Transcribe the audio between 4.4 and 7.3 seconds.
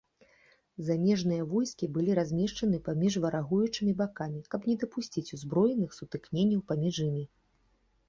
каб не дапусціць узброеных сутыкненняў паміж імі.